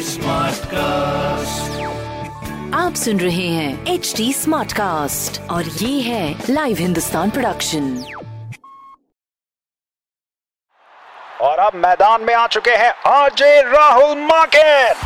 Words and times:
Smart 0.00 0.64
cast 0.64 1.80
आप 2.74 2.94
सुन 2.94 3.20
रहे 3.20 3.46
हैं 3.48 3.94
एच 3.94 4.12
डी 4.16 4.32
स्मार्ट 4.32 4.72
कास्ट 4.72 5.40
और 5.50 5.64
ये 5.64 6.00
है 6.00 6.34
लाइव 6.50 6.76
हिंदुस्तान 6.76 7.30
प्रोडक्शन 7.30 7.88
और 11.42 11.58
अब 11.58 11.74
मैदान 11.76 12.24
में 12.24 12.34
आ 12.34 12.46
चुके 12.46 12.76
हैं 12.76 12.90
अजय 13.12 13.60
राहुल 13.66 14.16
मार्केट 14.16 14.96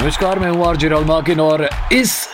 नमस्कार 0.00 0.38
मैं 0.38 0.50
हूँ 0.50 0.66
आरजे 0.68 0.88
राहुल 0.88 1.06
मार्किन 1.06 1.40
और 1.40 1.68
इस 1.92 2.33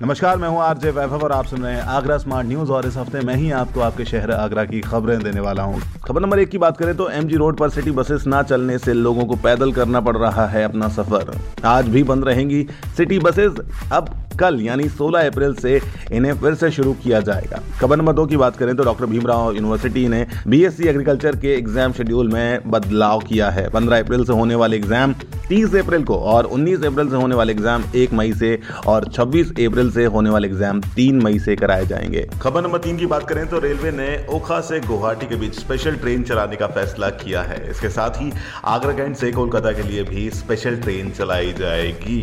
नमस्कार, 0.00 0.36
मैं 0.36 0.48
हूँ 0.48 0.60
आरजे 0.62 0.90
वैभव 0.90 1.22
और 1.24 1.32
आप 1.32 1.46
सुन 1.46 1.62
रहे 1.62 1.72
हैं 1.74 1.80
आगरा 1.84 2.16
स्मार्ट 2.18 2.46
न्यूज़ 2.48 2.70
और 2.72 2.86
इस 2.86 2.96
हफ़्ते 2.96 3.20
मैं 3.20 3.34
ही 3.36 3.50
आपको 3.50 3.80
आपके 3.80 4.04
शहर 4.04 4.30
आगरा 4.30 4.64
की 4.64 4.80
खबरें 4.80 5.18
देने 5.22 5.40
वाला 5.40 5.62
हूँ। 5.62 5.80
खबर 6.06 6.20
नंबर 6.20 6.38
एक 6.38 6.48
की 6.50 6.58
बात 6.58 6.76
करें 6.76 6.96
तो 6.96 7.08
एमजी 7.10 7.36
रोड 7.36 7.56
पर 7.56 7.70
सिटी 7.70 7.90
बसेस 7.90 8.26
ना 8.26 8.42
चलने 8.42 8.78
से 8.78 8.92
लोगों 8.92 9.24
को 9.24 9.36
पैदल 9.36 9.72
करना 9.72 10.00
पड़ 10.00 10.16
रहा 10.16 10.46
है 10.46 10.62
अपना 10.64 10.88
सफ़र। 10.88 11.36
आज 11.66 11.88
भी 11.88 12.02
बंद 12.02 12.24
रहेंगी 12.24 12.66
सिटी 12.96 13.18
बसेस। 13.18 13.60
अब 13.92 14.10
कल, 14.32 14.60
यानी 14.60 14.88
16 14.90 15.26
अप्रैल 15.26 15.54
से 15.54 15.80
इन्हें 16.12 16.32
फिर 16.40 16.54
से 16.54 16.70
शुरू 16.70 16.92
किया 17.02 17.20
जाएगा। 17.20 17.60
खबर 17.80 17.96
नंबर 17.96 18.12
दो 18.12 18.24
की 18.26 18.36
बात 18.36 18.56
करें 18.56 18.74
तो 18.76 18.84
डॉक्टर 18.84 19.06
भीमराव 19.06 19.54
यूनिवर्सिटी 19.54 20.06
ने 20.08 20.26
बीएससी 20.48 20.88
एग्रीकल्चर 20.88 21.36
के 21.36 21.54
एग्ज़ाम 21.54 21.92
शेड्यूल 21.92 22.32
में 22.32 22.70
बदलाव 22.70 23.20
किया 23.20 23.50
है। 23.50 23.68
15 23.70 24.00
अप्रैल 24.00 24.24
से 24.24 24.32
होने 24.32 24.54
वाले 24.54 24.76
एग्ज़ाम 24.76 25.14
30 25.48 25.74
अप्रैल 25.76 26.04
को 26.04 26.16
और 26.26 26.46
19 26.48 26.84
अप्रैल 26.84 27.08
से 27.10 27.16
होने 27.16 27.34
वाले 27.34 27.52
एग्ज़ाम 27.52 27.84
1 27.96 28.12
मई 28.12 28.32
से 28.32 28.58
और 28.86 29.08
26 29.08 29.50
अप्रैल 29.60 29.90
से 29.90 30.04
होने 30.06 30.30
वाले 30.30 30.48
एग्ज़ाम 30.48 30.80
3 30.96 31.22
मई 31.24 31.38
से 31.38 31.56
कराए 31.56 31.86
जाएँगे। 31.86 32.26
खबर 32.42 32.62
नंबर 32.62 32.78
तीन 32.78 32.96
की 32.96 33.06
बात 33.06 33.28
करें 33.28 33.46
तो 33.46 33.58
रेलवे 33.58 33.90
ने 33.90 34.08
ओखा 34.36 34.60
से 34.60 34.80
गुवाहाटी 34.80 35.26
के 35.26 35.36
बीच 35.36 35.58
स्पेशल 35.60 35.96
ट्रेन 35.96 36.22
चलाने 36.22 36.56
का 36.56 36.66
फैसला 36.68 37.10
किया 37.18 37.42
है। 37.42 37.68
इसके 37.70 37.88
साथ 37.90 38.22
ही 38.22 38.32
आगरा 38.66 38.92
कैंट 38.92 39.16
से 39.16 39.32
कोलकाता 39.32 39.72
के 39.72 39.82
लिए 39.82 40.02
भी 40.04 40.30
स्पेशल 40.30 40.76
ट्रेन 40.76 41.10
चलाई 41.10 41.52
जाएगी। 41.52 42.22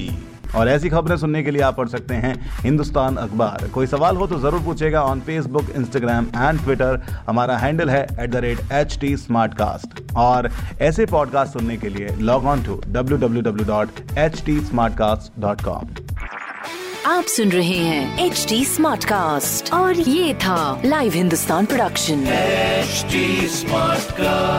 और 0.56 0.70
ऐसी 0.70 0.90
खबरें 0.90 1.16
सुनने 1.18 1.44
के 1.44 1.52
लिए 1.52 1.62
आप 1.62 1.78
पढ़ 1.78 1.88
सकते 1.88 2.16
हैं 2.16 2.34
हिंदुस्तान 2.62 3.16
अखबार। 3.18 3.68
कोई 3.74 3.88
सवाल 3.88 4.16
हो 4.18 4.28
तो 4.28 4.40
ज़रूर 4.40 4.62
पूछेगा 4.66 5.04
on 5.04 5.20
Facebook 5.22 5.70
Instagram 5.76 6.28
and 6.36 6.64
Twitter 6.64 7.02
हमारा 7.28 7.58
हैंडल 7.58 7.90
है 7.90 8.04
at 8.04 8.30
the 8.30 8.36
rate 8.46 8.72
H 8.72 8.98
T 9.02 9.16
smart 9.18 9.54
cast 9.54 10.16
और 10.18 10.50
ऐसे 10.82 11.06
पॉडकास्ट 11.06 11.54
सुनने 11.54 11.78
के 11.78 11.90
लिए 11.90 12.16
log 12.22 12.46
on 12.46 12.64
to 12.64 12.82
W 12.88 13.18
W 13.18 13.42
W 13.42 13.68
dot 13.68 14.18
H 14.18 14.44
T 14.46 14.60
smart 14.66 14.98
cast 14.98 15.42
dot 15.42 15.62
com 15.62 15.96
आप 17.06 17.24
सुन 17.24 17.50
रहे 17.50 17.78
हैं 17.78 18.26
एच 18.26 18.46
टी 18.50 18.64
स्मार्ट 18.66 19.06
कास्ट 19.06 19.74
और 19.74 20.00
ये 20.00 20.34
था 20.34 20.82
live 20.86 21.14
Hindustan 21.14 21.66
production 21.66 22.26
smart 23.56 24.12
cast 24.12 24.57